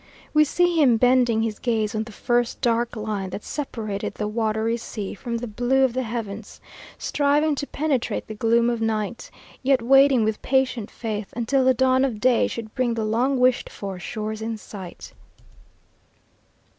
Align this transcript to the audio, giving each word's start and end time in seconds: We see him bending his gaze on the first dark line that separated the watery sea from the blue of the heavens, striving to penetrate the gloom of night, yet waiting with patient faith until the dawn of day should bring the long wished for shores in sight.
We 0.33 0.45
see 0.45 0.81
him 0.81 0.97
bending 0.97 1.43
his 1.43 1.59
gaze 1.59 1.93
on 1.93 2.05
the 2.05 2.11
first 2.11 2.59
dark 2.59 2.95
line 2.95 3.29
that 3.29 3.43
separated 3.43 4.15
the 4.15 4.27
watery 4.27 4.75
sea 4.77 5.13
from 5.13 5.37
the 5.37 5.45
blue 5.45 5.83
of 5.83 5.93
the 5.93 6.01
heavens, 6.01 6.59
striving 6.97 7.53
to 7.53 7.67
penetrate 7.67 8.25
the 8.25 8.33
gloom 8.33 8.67
of 8.71 8.81
night, 8.81 9.29
yet 9.61 9.83
waiting 9.83 10.23
with 10.23 10.41
patient 10.41 10.89
faith 10.89 11.31
until 11.35 11.63
the 11.63 11.75
dawn 11.75 12.03
of 12.03 12.19
day 12.19 12.47
should 12.47 12.73
bring 12.73 12.95
the 12.95 13.05
long 13.05 13.39
wished 13.39 13.69
for 13.69 13.99
shores 13.99 14.41
in 14.41 14.57
sight. 14.57 15.13